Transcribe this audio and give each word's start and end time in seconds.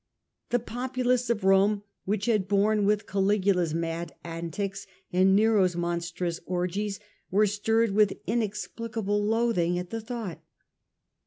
The 0.49 0.57
populace 0.57 1.29
of 1.29 1.43
Rome, 1.43 1.83
which 2.05 2.25
had 2.25 2.47
borne 2.47 2.85
with 2.85 3.05
Caligula's 3.05 3.75
mad 3.75 4.15
antics 4.23 4.87
and 5.13 5.35
Nero's 5.35 5.75
monstrous 5.75 6.39
orgies, 6.47 6.99
were 7.29 7.45
stirred 7.45 7.91
with 7.91 8.17
inexplicable 8.25 9.23
loathing 9.23 9.77
at 9.77 9.91
the 9.91 10.01
thought. 10.01 10.41